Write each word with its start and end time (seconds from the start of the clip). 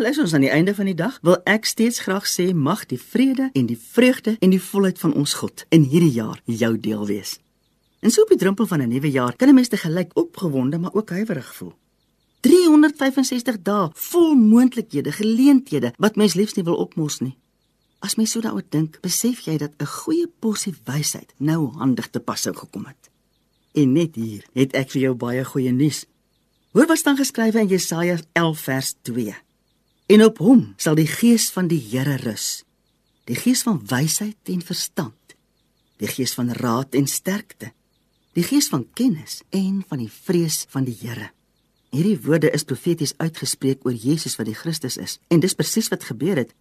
Al 0.00 0.06
is 0.06 0.18
ons 0.18 0.32
aan 0.32 0.40
die 0.40 0.48
einde 0.48 0.72
van 0.72 0.86
die 0.88 0.96
dag, 0.96 1.18
wil 1.20 1.34
ek 1.44 1.66
steeds 1.68 2.00
graag 2.00 2.24
sê 2.24 2.46
mag 2.56 2.86
die 2.88 2.96
vrede 2.96 3.50
en 3.52 3.66
die 3.68 3.76
vreugde 3.76 4.32
en 4.40 4.52
die 4.54 4.60
volheid 4.64 4.96
van 4.96 5.12
ons 5.12 5.34
God 5.36 5.66
in 5.76 5.82
hierdie 5.84 6.14
jaar 6.14 6.38
jou 6.48 6.70
deel 6.80 7.02
wees. 7.04 7.34
En 8.00 8.08
so 8.08 8.24
op 8.24 8.32
die 8.32 8.38
drempel 8.40 8.64
van 8.70 8.80
'n 8.80 8.88
nuwe 8.88 9.10
jaar 9.10 9.36
kan 9.36 9.48
'n 9.48 9.54
mens 9.54 9.68
te 9.68 9.76
gelyk 9.76 10.16
opgewonde 10.16 10.78
maar 10.78 10.94
ook 10.94 11.10
huiwerig 11.10 11.54
voel. 11.54 11.74
365 12.40 13.62
dae 13.62 13.90
vol 13.92 14.34
moontlikhede, 14.34 15.12
geleenthede 15.12 15.92
wat 15.98 16.16
mens 16.16 16.34
liefs 16.34 16.54
nie 16.54 16.64
wil 16.64 16.76
opmos 16.76 17.18
nie. 17.18 17.36
As 17.98 18.14
mens 18.14 18.30
so 18.30 18.40
daaroor 18.40 18.64
dink, 18.68 19.00
besef 19.00 19.40
jy 19.40 19.56
dat 19.56 19.72
'n 19.78 19.86
goeie 19.86 20.26
porsie 20.38 20.74
wysheid 20.84 21.34
nou 21.36 21.72
handig 21.76 22.08
te 22.10 22.20
pas 22.20 22.40
sou 22.40 22.54
gekom 22.54 22.86
het. 22.86 23.10
En 23.72 23.92
net 23.92 24.14
hier 24.14 24.44
het 24.52 24.72
ek 24.72 24.90
vir 24.90 25.00
jou 25.02 25.14
baie 25.14 25.44
goeie 25.44 25.72
nuus. 25.72 26.06
Hoor 26.72 26.86
wat 26.86 26.98
staan 26.98 27.16
geskrywe 27.16 27.60
in 27.60 27.68
Jesaja 27.68 28.18
11 28.32 28.58
vers 28.58 28.94
2. 29.02 29.34
En 30.10 30.24
op 30.24 30.40
hom 30.42 30.62
sal 30.74 30.96
die 30.98 31.06
gees 31.06 31.52
van 31.54 31.68
die 31.70 31.78
Here 31.78 32.16
rus. 32.24 32.64
Die 33.30 33.36
gees 33.38 33.60
van 33.62 33.76
wysheid 33.86 34.50
en 34.50 34.64
verstand. 34.66 35.36
Die 36.02 36.10
gees 36.10 36.34
van 36.34 36.50
raad 36.50 36.96
en 36.98 37.06
sterkte. 37.06 37.70
Die 38.34 38.42
gees 38.42 38.66
van 38.72 38.88
kennis 38.98 39.44
en 39.54 39.84
van 39.86 40.02
die 40.02 40.10
vrees 40.10 40.64
van 40.74 40.88
die 40.88 40.96
Here. 40.98 41.30
Hierdie 41.94 42.18
woorde 42.26 42.50
is 42.50 42.66
profeties 42.66 43.14
uitgespreek 43.22 43.86
oor 43.86 43.94
Jesus 43.94 44.34
wat 44.38 44.50
die 44.50 44.58
Christus 44.58 44.98
is. 44.98 45.18
En 45.30 45.42
dis 45.46 45.54
presies 45.54 45.92
wat 45.94 46.08
gebeur 46.10 46.42
het. 46.42 46.54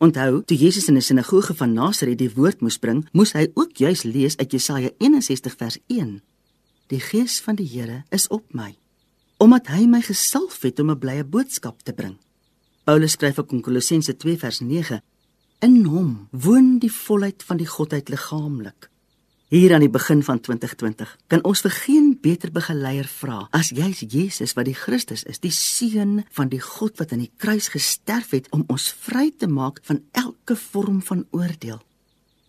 Onthou, 0.00 0.40
toe 0.48 0.56
Jesus 0.56 0.88
in 0.88 0.96
'n 0.96 1.04
sinagoge 1.04 1.54
van 1.54 1.72
Nasaret 1.72 2.18
die 2.18 2.32
woord 2.32 2.60
moes 2.60 2.78
bring, 2.78 3.08
moes 3.12 3.32
hy 3.32 3.50
ook 3.54 3.76
juis 3.76 4.02
lees 4.02 4.36
uit 4.36 4.50
Jesaja 4.52 4.90
61 4.98 5.56
vers 5.56 5.78
1. 5.86 6.22
Die 6.86 7.00
Gees 7.00 7.40
van 7.40 7.54
die 7.54 7.68
Here 7.68 8.04
is 8.08 8.28
op 8.28 8.54
my, 8.54 8.76
omdat 9.36 9.66
hy 9.66 9.86
my 9.86 10.00
gesalf 10.00 10.62
het 10.62 10.80
om 10.80 10.90
'n 10.90 10.98
blye 10.98 11.24
boodskap 11.24 11.82
te 11.82 11.92
bring. 11.92 12.16
Paulus 12.86 13.16
skryf 13.16 13.40
in 13.50 13.64
Kolossense 13.66 14.12
2 14.14 14.38
vers 14.38 14.60
9: 14.62 15.00
In 15.66 15.88
hom 15.90 16.28
woon 16.30 16.76
die 16.78 16.92
volheid 16.92 17.42
van 17.42 17.58
die 17.58 17.66
godheid 17.66 18.12
liggaamlik. 18.12 18.86
Hier 19.50 19.72
aan 19.74 19.82
die 19.82 19.90
begin 19.90 20.22
van 20.22 20.38
2020 20.38 21.16
kan 21.26 21.42
ons 21.42 21.64
vir 21.64 21.74
geen 21.74 22.12
beter 22.22 22.52
begeleier 22.54 23.08
vra 23.10 23.48
as 23.50 23.72
jy's 23.74 24.04
Jesus 24.06 24.54
wat 24.54 24.68
die 24.70 24.76
Christus 24.78 25.24
is, 25.26 25.42
die 25.42 25.50
seun 25.50 26.20
van 26.30 26.52
die 26.52 26.60
God 26.62 26.94
wat 27.02 27.10
aan 27.10 27.24
die 27.24 27.32
kruis 27.42 27.72
gesterf 27.74 28.30
het 28.38 28.46
om 28.54 28.62
ons 28.70 28.86
vry 29.06 29.32
te 29.34 29.50
maak 29.50 29.82
van 29.90 30.04
elke 30.14 30.54
vorm 30.54 31.02
van 31.10 31.26
oordeel. 31.34 31.82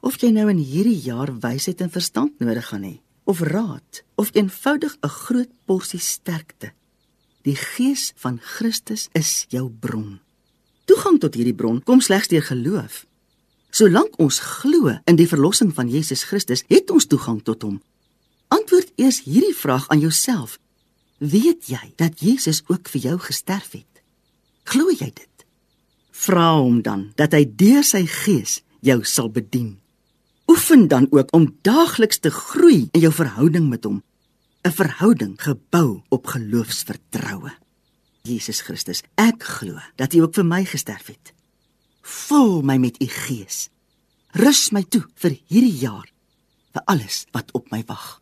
Of 0.05 0.21
jy 0.21 0.29
nou 0.37 0.45
in 0.53 0.61
hierdie 0.61 1.01
jaar 1.01 1.33
wysheid 1.41 1.81
en 1.81 1.89
verstand 1.89 2.37
nodig 2.37 2.69
gaan 2.69 2.85
hê, 2.85 2.93
of 3.25 3.41
raad, 3.41 4.03
of 4.21 4.29
eenvoudig 4.37 4.97
'n 5.01 5.15
groot 5.25 5.51
porsie 5.65 5.99
sterkte, 5.99 6.73
die 7.41 7.57
Gees 7.57 8.13
van 8.21 8.37
Christus 8.37 9.09
is 9.17 9.45
jou 9.49 9.65
bron. 9.69 10.19
Toegang 10.87 11.19
tot 11.19 11.35
hierdie 11.35 11.55
bron 11.55 11.81
kom 11.83 11.99
slegs 11.99 12.29
deur 12.31 12.45
geloof. 12.47 13.03
Solank 13.75 14.15
ons 14.23 14.39
glo 14.39 14.93
in 15.03 15.17
die 15.19 15.27
verlossing 15.27 15.73
van 15.75 15.89
Jesus 15.91 16.23
Christus, 16.29 16.63
het 16.71 16.87
ons 16.93 17.09
toegang 17.11 17.41
tot 17.43 17.65
hom. 17.67 17.81
Antwoord 18.47 18.93
eers 18.95 19.19
hierdie 19.25 19.55
vraag 19.55 19.89
aan 19.91 19.99
jouself. 19.99 20.55
Weet 21.19 21.67
jy 21.67 21.91
dat 21.99 22.21
Jesus 22.23 22.63
ook 22.71 22.87
vir 22.93 23.09
jou 23.09 23.17
gesterf 23.19 23.73
het? 23.75 24.03
Glo 24.63 24.93
jy 24.93 25.11
dit? 25.11 25.45
Vra 26.15 26.53
hom 26.61 26.79
dan 26.81 27.09
dat 27.19 27.35
hy 27.35 27.43
deur 27.43 27.83
sy 27.83 28.05
gees 28.07 28.61
jou 28.79 29.01
sal 29.03 29.27
bedien. 29.33 29.75
Oefen 30.47 30.87
dan 30.87 31.09
ook 31.11 31.33
om 31.35 31.51
daagliks 31.67 32.23
te 32.23 32.31
groei 32.31 32.87
in 32.95 33.03
jou 33.03 33.11
verhouding 33.11 33.67
met 33.69 33.83
hom, 33.83 34.03
'n 34.63 34.71
verhouding 34.71 35.35
gebou 35.35 36.01
op 36.09 36.27
geloofsvertroue. 36.27 37.51
Jesus 38.27 38.61
Christus, 38.67 39.03
ek 39.15 39.43
glo 39.57 39.79
dat 39.95 40.13
U 40.13 40.27
ook 40.27 40.35
vir 40.37 40.47
my 40.47 40.61
gesterf 40.67 41.09
het. 41.09 41.33
Vul 42.07 42.61
my 42.61 42.77
met 42.79 43.01
u 43.03 43.07
gees. 43.07 43.67
Rus 44.31 44.69
my 44.71 44.83
toe 44.83 45.03
vir 45.19 45.35
hierdie 45.51 45.75
jaar 45.81 46.07
vir 46.75 46.83
alles 46.87 47.25
wat 47.35 47.51
op 47.57 47.71
my 47.73 47.81
wag. 47.87 48.19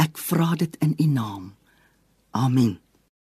Ek 0.00 0.18
vra 0.20 0.52
dit 0.60 0.76
in 0.84 0.94
u 0.98 1.06
naam. 1.08 1.52
Amen. 2.36 2.76